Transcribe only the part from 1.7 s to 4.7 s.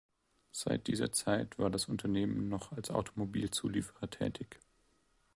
Unternehmen noch als Automobilzulieferer tätig.